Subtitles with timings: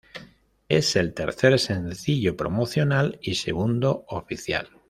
[0.67, 4.67] Es el tercer sencillo promocional y segundo oficial.